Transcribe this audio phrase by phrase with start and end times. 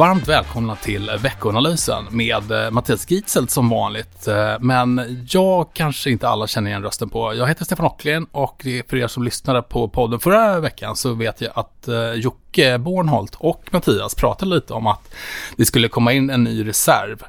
[0.00, 4.28] varmt välkomna till veckoanalysen med eh, Mattias Gitzelt som vanligt.
[4.28, 7.34] Eh, men jag kanske inte alla känner igen rösten på.
[7.34, 11.40] Jag heter Stefan Ocklin och för er som lyssnade på podden förra veckan så vet
[11.40, 15.14] jag att eh, Jocke Bornholt och Mattias pratade lite om att
[15.56, 17.22] det skulle komma in en ny reserv.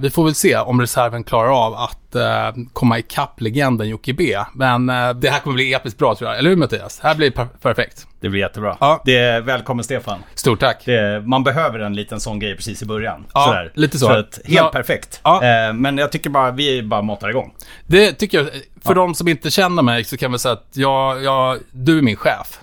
[0.00, 2.16] Vi får väl se om reserven klarar av att
[2.72, 4.38] komma ikapp legenden Jocke B.
[4.54, 6.38] Men det här kommer bli episkt bra tror jag.
[6.38, 6.98] Eller hur Mattias?
[6.98, 7.30] Det här blir
[7.62, 8.06] perfekt.
[8.20, 8.76] Det blir jättebra.
[8.80, 9.02] Ja.
[9.04, 10.18] Det är, välkommen Stefan.
[10.34, 10.82] Stort tack.
[10.84, 13.26] Det, man behöver en liten sån grej precis i början.
[13.34, 13.72] Ja, Sådär.
[13.74, 14.06] lite så.
[14.06, 14.70] så att, helt Ja.
[14.72, 15.20] perfekt.
[15.24, 15.44] Ja.
[15.44, 17.54] Eh, men jag tycker bara vi bara matar igång.
[17.86, 18.48] Det tycker jag.
[18.84, 22.02] För de som inte känner mig så kan vi säga att jag, jag, du är
[22.02, 22.60] min chef.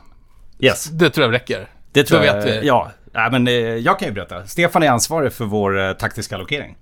[0.60, 0.86] Yes.
[0.86, 1.68] Det tror jag räcker.
[1.92, 2.34] Det tror Då jag.
[2.36, 2.68] vet vi.
[2.68, 2.92] Ja.
[3.14, 4.48] Nej, men eh, jag kan ju berätta.
[4.48, 6.76] Stefan är ansvarig för vår eh, taktiska allokering.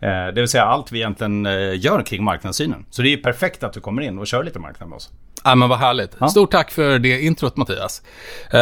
[0.00, 2.84] Eh, det vill säga allt vi egentligen eh, gör kring marknadssynen.
[2.90, 5.10] Så det är ju perfekt att du kommer in och kör lite marknad med oss.
[5.44, 6.16] Ja, men vad härligt.
[6.18, 6.28] Ja.
[6.28, 8.02] Stort tack för det introt Mattias.
[8.50, 8.60] Eh,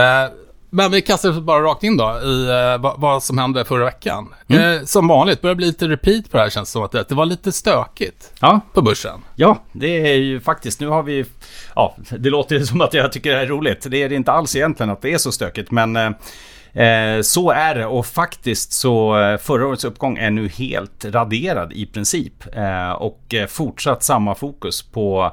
[0.73, 3.85] men vi kastar oss bara rakt in då i eh, vad, vad som hände förra
[3.85, 4.35] veckan.
[4.49, 4.79] Mm.
[4.79, 7.09] Eh, som vanligt börjar bli lite repeat på det här känns det som att det,
[7.09, 9.21] det var lite stökigt Ja, på börsen.
[9.35, 11.25] Ja, det är ju faktiskt, nu har vi,
[11.75, 13.87] ja, det låter som att jag tycker det här är roligt.
[13.91, 17.51] Det är det inte alls egentligen att det är så stökigt, men eh, eh, så
[17.51, 22.57] är det och faktiskt så eh, förra årets uppgång är nu helt raderad i princip.
[22.57, 25.33] Eh, och eh, fortsatt samma fokus på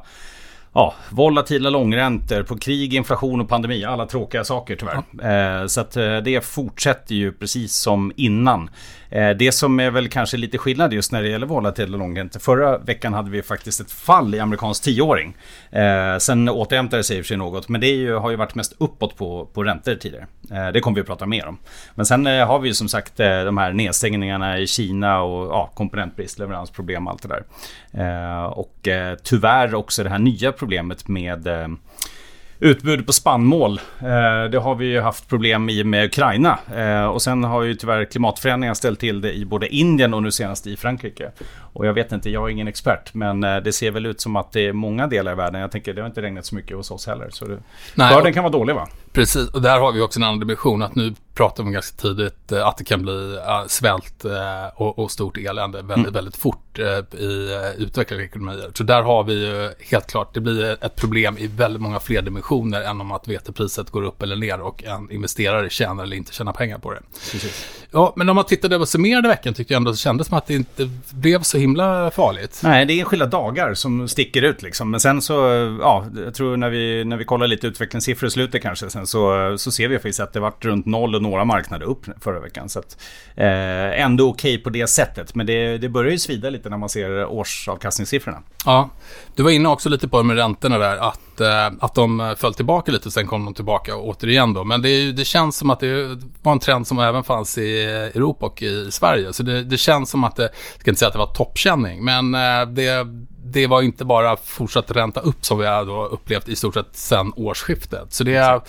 [0.73, 3.85] Ja, volatila långräntor, på krig, inflation och pandemi.
[3.85, 5.61] Alla tråkiga saker tyvärr.
[5.61, 8.69] Eh, så att eh, det fortsätter ju precis som innan.
[9.09, 12.39] Eh, det som är väl kanske lite skillnad just när det gäller volatila långräntor.
[12.39, 15.36] Förra veckan hade vi faktiskt ett fall i amerikansk tioåring.
[15.72, 17.69] Eh, sen återhämtade det sig i och för sig något.
[17.69, 20.27] Men det ju, har ju varit mest uppåt på, på räntor tidigare.
[20.52, 21.58] Eh, det kommer vi att prata mer om.
[21.95, 26.39] Men sen har vi ju som sagt de här nedstängningarna i Kina och ja, komponentbrist,
[26.39, 27.44] leveransproblem och allt det där.
[28.58, 28.88] Och
[29.23, 31.48] tyvärr också det här nya problemet med
[32.59, 33.79] Utbud på spannmål.
[33.99, 36.59] Eh, det har vi ju haft problem i med Ukraina.
[36.75, 40.31] Eh, och sen har ju tyvärr klimatförändringar ställt till det i både Indien och nu
[40.31, 41.31] senast i Frankrike.
[41.73, 43.13] Och jag vet inte, jag är ingen expert.
[43.13, 45.61] Men eh, det ser väl ut som att det är många delar i världen.
[45.61, 47.29] Jag tänker, det har inte regnat så mycket hos oss heller.
[47.29, 47.57] Så det,
[47.95, 48.87] Nej, skörden kan vara dålig va?
[49.11, 50.81] Precis, och där har vi också en annan dimension.
[50.81, 54.31] Att nu pratar vi ganska tidigt eh, att det kan bli eh, svält eh,
[54.75, 56.14] och, och stort elände väldigt, Mm.
[56.14, 56.80] väldigt fort
[57.14, 58.71] i utvecklade ekonomier.
[58.73, 62.21] Så där har vi ju helt klart, det blir ett problem i väldigt många fler
[62.21, 66.33] dimensioner än om att vetepriset går upp eller ner och en investerare tjänar eller inte
[66.33, 66.99] tjänar pengar på det.
[67.92, 70.48] Ja, men om man tittade och summerade veckan tyckte jag ändå det kändes som att
[70.48, 72.59] det inte blev så himla farligt.
[72.64, 74.92] Nej, det är enskilda dagar som sticker ut liksom.
[74.92, 75.33] Men sen så,
[75.81, 79.55] ja, jag tror när vi, när vi kollar lite utvecklingssiffror i slutet kanske, sen så,
[79.58, 82.70] så ser vi faktiskt att det varit runt noll och några marknader upp förra veckan.
[82.70, 82.98] Så att,
[83.36, 85.36] eh, ändå okej på det sättet.
[85.36, 88.43] Men det, det börjar ju svida lite när man ser årsavkastningssiffrorna.
[88.65, 88.89] Ja,
[89.36, 92.36] du var inne också lite på det med räntorna där, att, eh, att de eh,
[92.36, 94.64] föll tillbaka lite och sen kom de tillbaka återigen då.
[94.64, 98.45] Men det, det känns som att det var en trend som även fanns i Europa
[98.45, 99.33] och i Sverige.
[99.33, 102.05] Så det, det känns som att det, jag ska inte säga att det var toppkänning,
[102.05, 103.08] men eh, det,
[103.43, 107.33] det var inte bara fortsatt ränta upp som vi har upplevt i stort sett sedan
[107.36, 108.14] årsskiftet.
[108.14, 108.61] Så det är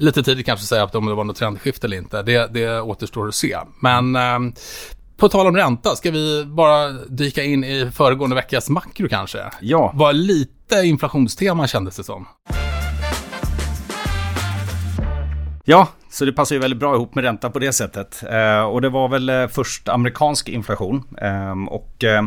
[0.00, 2.22] lite tidigt kanske att säga att om det var något trendskifte eller inte.
[2.22, 3.58] Det, det återstår att se.
[3.80, 4.38] Men eh,
[5.16, 9.38] på tal om ränta, ska vi bara dyka in i föregående veckas makro kanske?
[9.60, 12.28] Ja, Var lite inflationstema kändes det som.
[15.64, 18.22] Ja, så det passar ju väldigt bra ihop med ränta på det sättet.
[18.30, 21.02] Eh, och det var väl eh, först amerikansk inflation.
[21.22, 22.22] Eh, och eh,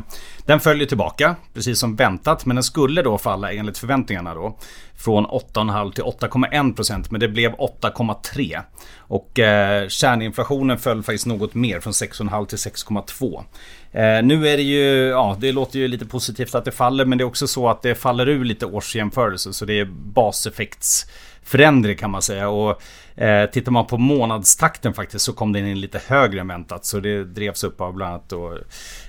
[0.46, 2.46] den följer tillbaka, precis som väntat.
[2.46, 4.58] Men den skulle då falla enligt förväntningarna då.
[4.98, 7.12] Från 8,5 till 8,1 procent.
[7.12, 8.62] Men det blev 8,3.
[8.98, 13.44] Och eh, kärninflationen föll faktiskt något mer, från 6,5 till 6,2.
[13.92, 17.06] Eh, nu är det ju, ja det låter ju lite positivt att det faller.
[17.06, 19.54] Men det är också så att det faller ur lite årsjämförelse.
[19.54, 21.06] Så det är baseffekts
[21.44, 22.50] förändring kan man säga.
[22.50, 22.82] Och
[23.16, 26.86] eh, tittar man på månadstakten faktiskt så kom den in lite högre än väntat.
[26.86, 28.58] Så det drevs upp av bland annat då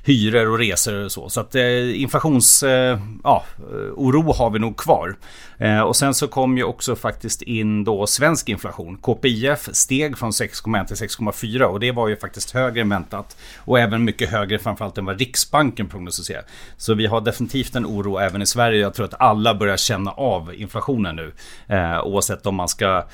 [0.03, 1.29] hyror och resor och så.
[1.29, 2.63] Så att eh, inflations...
[2.63, 3.45] Eh, ja,
[3.97, 5.17] oro har vi nog kvar.
[5.59, 8.97] Eh, och sen så kom ju också faktiskt in då svensk inflation.
[8.97, 13.37] KPIF steg från 6,1 till 6,4 och det var ju faktiskt högre än väntat.
[13.59, 16.45] Och även mycket högre framförallt än vad Riksbanken prognostiserar.
[16.77, 18.81] Så vi har definitivt en oro även i Sverige.
[18.81, 21.33] Jag tror att alla börjar känna av inflationen nu.
[21.67, 23.05] Eh, oavsett om man ska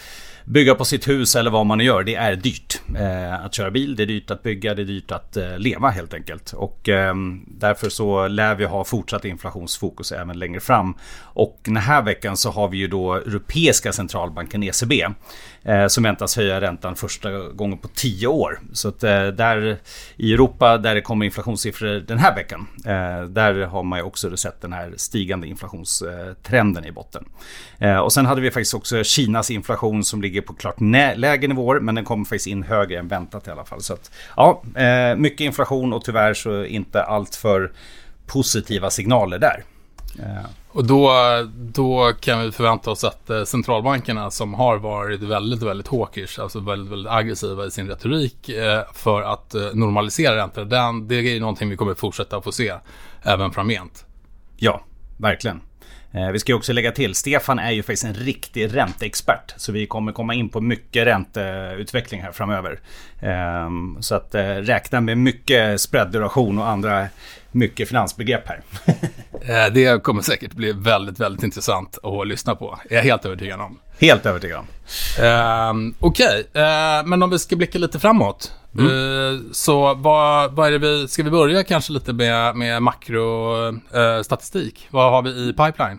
[0.45, 2.03] bygga på sitt hus eller vad man nu gör.
[2.03, 5.11] Det är dyrt eh, att köra bil, det är dyrt att bygga, det är dyrt
[5.11, 6.53] att eh, leva helt enkelt.
[6.53, 7.15] Och eh,
[7.47, 10.95] därför så lär vi ha fortsatt inflationsfokus även längre fram.
[11.21, 15.07] Och den här veckan så har vi ju då Europeiska centralbanken ECB
[15.63, 18.61] eh, som väntas höja räntan första gången på 10 år.
[18.73, 19.79] Så att eh, där
[20.17, 22.67] i Europa där det kommer inflationssiffror den här veckan.
[22.87, 27.25] Eh, där har man ju också sett den här stigande inflationstrenden i botten.
[27.79, 30.77] Eh, och sen hade vi faktiskt också Kinas inflation som ligger ligger på klart
[31.17, 33.83] lägre nivåer men den kommer faktiskt in högre än väntat i alla fall.
[33.83, 37.73] Så att, ja, eh, mycket inflation och tyvärr så inte allt för
[38.27, 39.65] positiva signaler där.
[40.19, 40.51] Eh.
[40.73, 41.13] Och då,
[41.55, 46.61] då kan vi förvänta oss att eh, centralbankerna som har varit väldigt, väldigt hawkish, alltså
[46.61, 51.71] väldigt, väldigt aggressiva i sin retorik eh, för att normalisera räntor, den, det är någonting
[51.71, 52.73] vi kommer fortsätta få se
[53.23, 54.05] även framgent.
[54.57, 54.85] Ja,
[55.17, 55.61] verkligen.
[56.13, 59.55] Eh, vi ska också lägga till, Stefan är ju faktiskt en riktig ränteexpert.
[59.57, 62.81] Så vi kommer komma in på mycket ränteutveckling här framöver.
[63.21, 67.07] Ehm, så att eh, räkna med mycket spreadduration och andra
[67.53, 68.61] mycket finansbegrepp här.
[69.43, 72.79] Eh, det kommer säkert bli väldigt, väldigt intressant att lyssna på.
[72.91, 73.79] Jag är helt övertygad om.
[74.01, 74.67] Helt övertygad om.
[75.25, 76.63] Uh, Okej, okay.
[76.63, 78.53] uh, men om vi ska blicka lite framåt.
[78.79, 78.93] Mm.
[78.93, 84.89] Uh, så vad, vad är det vi, ska vi börja kanske lite med, med makrostatistik?
[84.91, 85.99] vad har vi i pipeline?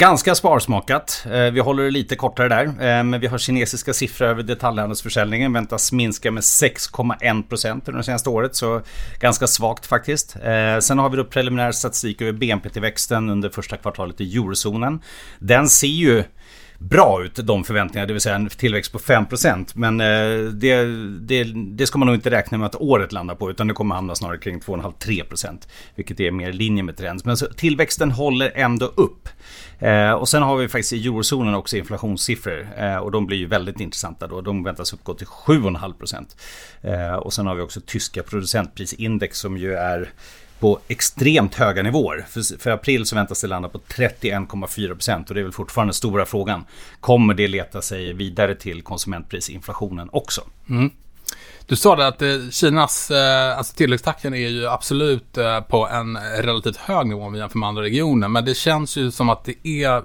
[0.00, 1.26] Ganska sparsmakat.
[1.32, 2.64] Eh, vi håller det lite kortare där.
[2.64, 5.52] Eh, men vi har kinesiska siffror över detaljhandelsförsäljningen.
[5.52, 8.54] Väntas minska med 6,1 procent under det senaste året.
[8.54, 8.82] Så
[9.18, 10.36] ganska svagt faktiskt.
[10.36, 15.00] Eh, sen har vi då preliminär statistik över BNP-tillväxten under första kvartalet i eurozonen.
[15.38, 16.24] Den ser ju
[16.80, 19.70] bra ut, de förväntningarna, det vill säga en tillväxt på 5%.
[19.74, 20.84] Men eh, det,
[21.20, 23.94] det, det ska man nog inte räkna med att året landar på, utan det kommer
[23.94, 25.68] hamna snarare kring 2,5-3%.
[25.94, 27.20] Vilket är mer i linje med trend.
[27.24, 29.28] Men så, tillväxten håller ändå upp.
[29.78, 33.46] Eh, och sen har vi faktiskt i eurozonen också inflationssiffror eh, och de blir ju
[33.46, 34.40] väldigt intressanta då.
[34.40, 36.36] De väntas uppgå till 7,5 procent.
[36.82, 40.12] Eh, och sen har vi också tyska producentprisindex som ju är
[40.60, 42.26] på extremt höga nivåer.
[42.28, 45.94] För, för, april så väntas det landa på 31,4 procent och det är väl fortfarande
[45.94, 46.64] stora frågan.
[47.00, 50.40] Kommer det leta sig vidare till konsumentprisinflationen också?
[50.68, 50.90] Mm.
[51.66, 56.16] Du sa det att eh, Kinas eh, alltså tillväxttakten är ju absolut eh, på en
[56.16, 58.28] relativt hög nivå om vi jämför med andra regioner.
[58.28, 60.02] Men det känns ju som att det är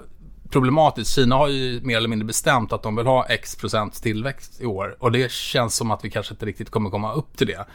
[0.50, 1.16] problematiskt.
[1.16, 4.66] Kina har ju mer eller mindre bestämt att de vill ha X procents tillväxt i
[4.66, 4.96] år.
[5.00, 7.66] Och det känns som att vi kanske inte riktigt kommer komma upp till det.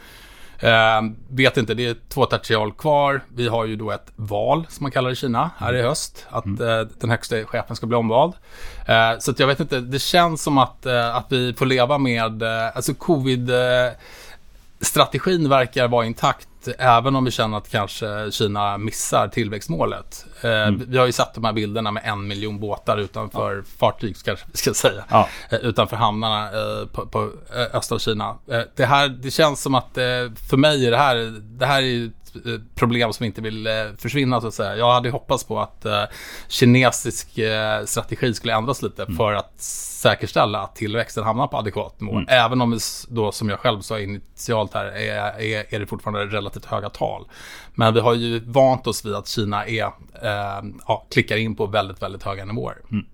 [0.61, 3.21] Eh, vet inte, det är två tertial kvar.
[3.35, 6.25] Vi har ju då ett val, som man kallar det i Kina, här i höst.
[6.29, 6.69] Att mm.
[6.69, 8.33] eh, den högsta chefen ska bli omvald.
[8.87, 12.41] Eh, så jag vet inte, det känns som att, eh, att vi får leva med,
[12.41, 13.91] eh, alltså covid eh,
[14.81, 16.47] strategin verkar vara intakt
[16.77, 20.25] även om vi känner att kanske Kina missar tillväxtmålet.
[20.41, 20.83] Eh, mm.
[20.87, 23.63] Vi har ju sett de här bilderna med en miljon båtar utanför ja.
[23.79, 25.29] fartyg, kanske vi ska säga, ja.
[25.49, 27.31] Eh, utanför hamnarna eh, på, på
[27.73, 28.37] östra Kina.
[28.75, 29.93] Det, här, det känns som att
[30.49, 32.11] för mig är det här, det här är
[32.75, 33.67] problem som inte vill
[33.97, 34.75] försvinna så att säga.
[34.75, 35.85] Jag hade hoppats på att
[36.47, 37.39] kinesisk
[37.85, 39.17] strategi skulle ändras lite mm.
[39.17, 39.61] för att
[40.01, 42.13] säkerställa att tillväxten hamnar på adekvat nivå.
[42.13, 42.25] Mm.
[42.27, 46.65] Även om då, som jag själv sa initialt här, är, är, är det fortfarande relativt
[46.65, 47.27] höga tal.
[47.75, 49.83] Men vi har ju vant oss vid att Kina är,
[50.21, 52.77] eh, ja, klickar in på väldigt, väldigt höga nivåer.
[52.91, 53.05] Mm.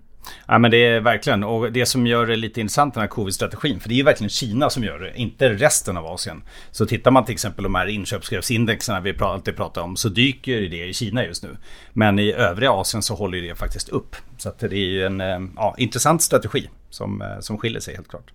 [0.46, 3.80] Ja men det är verkligen, och det som gör det lite intressant den här covid-strategin,
[3.80, 6.42] för det är ju verkligen Kina som gör det, inte resten av Asien.
[6.70, 10.86] Så tittar man till exempel de här inköpschefsindexerna vi alltid pratar om, så dyker det
[10.86, 11.56] i Kina just nu.
[11.92, 14.16] Men i övriga Asien så håller det faktiskt upp.
[14.38, 17.94] Så att det är ju en eh, ja, intressant strategi som, eh, som skiljer sig
[17.94, 18.32] helt klart.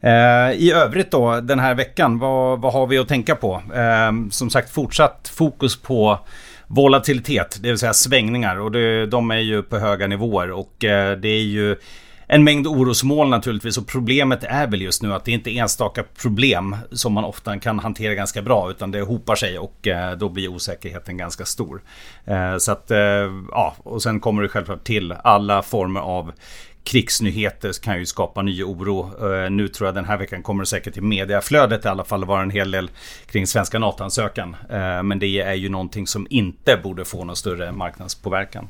[0.00, 3.62] Eh, I övrigt då den här veckan, vad, vad har vi att tänka på?
[4.30, 6.18] som sagt fortsatt fokus på
[6.66, 8.60] volatilitet, det vill säga svängningar.
[8.60, 11.76] Och det, de är ju på höga nivåer och eh, det är ju
[12.26, 16.04] en mängd orosmål naturligtvis och problemet är väl just nu att det inte är enstaka
[16.22, 20.28] problem som man ofta kan hantera ganska bra utan det hopar sig och eh, då
[20.28, 21.82] blir osäkerheten ganska stor.
[22.24, 22.90] Eh, så att,
[23.50, 26.32] ja, och sen kommer det självklart till alla former av
[26.84, 29.32] krigsnyheter kan ju skapa ny oro.
[29.32, 32.24] Eh, nu tror jag den här veckan kommer det säkert till mediaflödet i alla fall
[32.24, 32.90] vara en hel del
[33.26, 34.56] kring svenska NATO-ansökan.
[34.70, 38.68] Eh, men det är ju någonting som inte borde få någon större marknadspåverkan.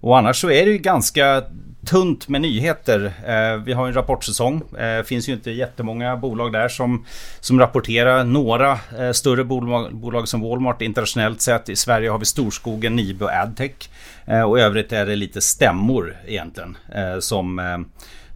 [0.00, 1.42] Och annars så är det ju ganska
[1.86, 3.12] tunt med nyheter.
[3.26, 4.62] Eh, vi har en rapportsäsong.
[4.70, 7.04] Det finns ju inte jättemånga bolag där som,
[7.40, 8.24] som rapporterar.
[8.24, 11.68] Några eh, större bolag, bolag som Walmart internationellt sett.
[11.68, 13.90] I Sverige har vi Storskogen, Nibe och Adtech.
[14.26, 17.78] Eh, och i övrigt är det lite stämmor egentligen eh, som, eh,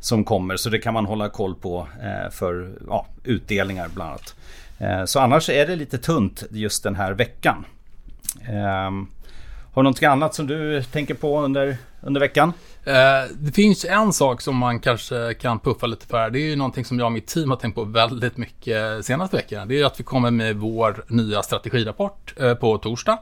[0.01, 0.57] som kommer.
[0.57, 4.35] Så det kan man hålla koll på eh, för ja, utdelningar bland annat.
[5.07, 7.65] Så annars är det lite tunt just den här veckan.
[8.49, 9.07] Ehm,
[9.75, 12.53] har du något annat som du tänker på under, under veckan?
[12.85, 12.95] Eh,
[13.35, 16.31] det finns en sak som man kanske kan puffa lite för.
[16.31, 19.37] Det är ju någonting som jag och mitt team har tänkt på väldigt mycket senaste
[19.37, 19.69] veckan.
[19.69, 23.19] Det är att vi kommer med vår nya strategirapport eh, på torsdag.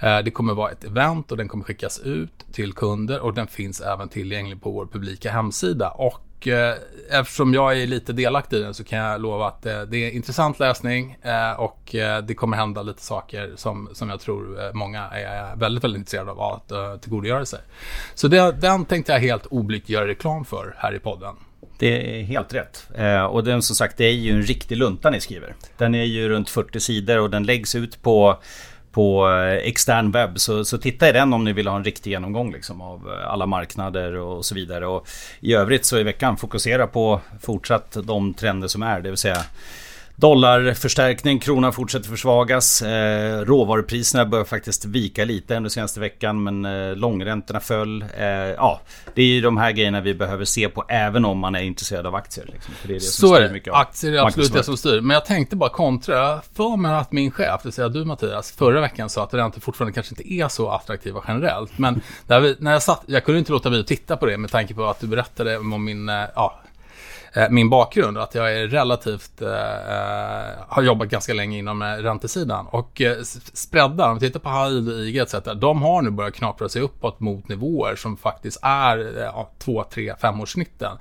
[0.00, 3.46] Eh, det kommer vara ett event och den kommer skickas ut till kunder och den
[3.46, 5.90] finns även tillgänglig på vår publika hemsida.
[5.90, 6.74] Och eh,
[7.10, 10.10] eftersom jag är lite delaktig i den så kan jag lova att det, det är
[10.10, 15.04] intressant läsning eh, och eh, det kommer hända lite saker som, som jag tror många
[15.08, 17.60] är väldigt, väldigt intresserade av att tillgodogöra sig.
[18.14, 21.34] Så det, den tänkte jag helt oblygt göra reklam för här i podden.
[21.78, 22.88] Det är helt rätt.
[23.30, 25.54] Och den som sagt, det är ju en riktig lunta ni skriver.
[25.78, 28.38] Den är ju runt 40 sidor och den läggs ut på
[28.94, 30.40] på eh, extern webb.
[30.40, 33.30] Så, så titta i den om ni vill ha en riktig genomgång liksom, av eh,
[33.30, 34.86] alla marknader och så vidare.
[34.86, 35.08] Och
[35.40, 39.00] I övrigt så i veckan fokusera på fortsatt de trender som är.
[39.00, 39.44] Det vill säga
[40.16, 42.82] Dollarförstärkning, kronan fortsätter försvagas.
[42.82, 48.02] Eh, råvarupriserna börjar faktiskt vika lite under senaste veckan men eh, långräntorna föll.
[48.02, 48.80] Eh, ja,
[49.14, 52.06] det är ju de här grejerna vi behöver se på även om man är intresserad
[52.06, 52.46] av aktier.
[52.52, 53.72] Liksom, för det är det Så är det.
[53.72, 55.00] Aktier är absolut det som styr.
[55.00, 56.40] Men jag tänkte bara kontra.
[56.56, 59.60] För mig att min chef, det vill säga du Mattias, förra veckan sa att räntor
[59.60, 61.78] fortfarande kanske inte är så attraktiva generellt.
[61.78, 64.50] Men vi, när jag satt, jag kunde inte låta bli att titta på det med
[64.50, 66.60] tanke på att du berättade om min, eh, ja,
[67.36, 68.18] Eh, min bakgrund.
[68.18, 72.66] Att jag är relativt, eh, eh har jobbat ganska länge inom eh, räntesidan.
[72.66, 73.22] Och eh,
[73.52, 75.34] spreadar, om vi tittar på HID, IG etc.
[75.56, 80.14] De har nu börjat knapra sig uppåt mot nivåer som faktiskt är eh, 2, 3,
[80.20, 80.98] 5 årssnitten.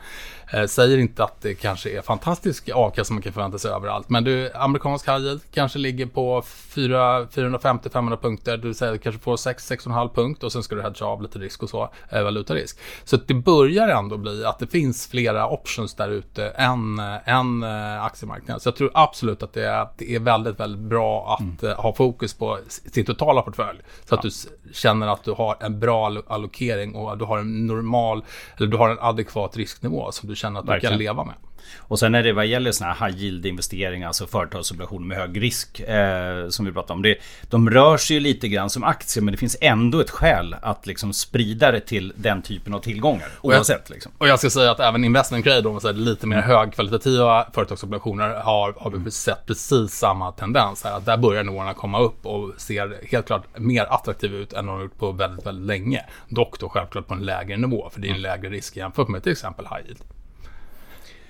[0.53, 4.09] Eh, säger inte att det kanske är fantastisk avkastning man kan förvänta sig överallt.
[4.09, 8.57] Men du, amerikansk high yield kanske ligger på 450-500 punkter.
[8.57, 11.69] Du säger kanske får 6-6,5 punkt och sen ska du hedga av lite risk och
[11.69, 12.79] så, eh, valutarisk.
[13.03, 18.03] Så det börjar ändå bli att det finns flera options där ute än, än eh,
[18.03, 18.59] aktiemarknaden.
[18.59, 21.75] Så jag tror absolut att det är, det är väldigt, väldigt bra att mm.
[21.77, 23.79] ha fokus på sin totala portfölj.
[24.05, 24.29] Så att ja.
[24.29, 28.23] du känner att du har en bra allokering och du har en normal,
[28.57, 30.91] eller du har en adekvat risknivå som du känner att Verkligen.
[30.91, 31.35] du kan leva med.
[31.77, 35.41] Och sen är det vad gäller sådana här high yield investeringar, alltså företagsobligationer med hög
[35.41, 37.01] risk eh, som vi pratade om.
[37.01, 37.17] Det,
[37.49, 40.87] de rör sig ju lite grann som aktier men det finns ändå ett skäl att
[40.87, 43.27] liksom sprida det till den typen av tillgångar.
[43.41, 43.83] Oavsett.
[43.83, 44.11] Och jag, liksom.
[44.17, 45.81] och jag ska säga att även investment grade, om man
[46.13, 49.12] lite mer högkvalitativa företagsobligationer har, har vi mm.
[49.12, 50.84] sett precis samma tendens.
[50.84, 54.65] Här, att där börjar nivåerna komma upp och ser helt klart mer attraktiva ut än
[54.65, 56.05] de har gjort på väldigt, väldigt länge.
[56.29, 58.22] Dock då självklart på en lägre nivå, för det är en mm.
[58.22, 60.00] lägre risk jämfört med till exempel high yield.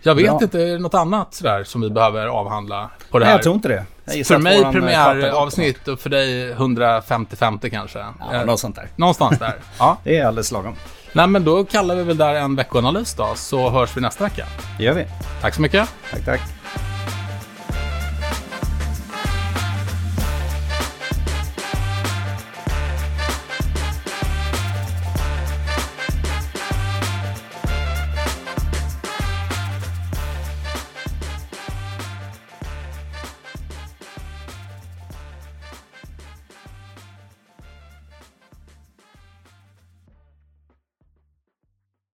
[0.05, 0.39] Jag vet Bra.
[0.41, 3.31] inte, är det något annat sådär som vi behöver avhandla på det här?
[3.31, 4.25] Nej, jag tror inte det.
[4.25, 7.99] För mig premiäravsnitt och för dig 150-50 kanske.
[7.99, 8.87] Ja, eh, något sånt där.
[8.95, 9.55] Någonstans där.
[9.79, 9.97] ja.
[10.03, 10.75] Det är alldeles lagom.
[11.15, 14.45] Nej, men då kallar vi väl där en veckoanalys då, så hörs vi nästa vecka.
[14.77, 15.05] Det gör vi.
[15.41, 15.89] Tack så mycket.
[16.11, 16.41] Tack, tack.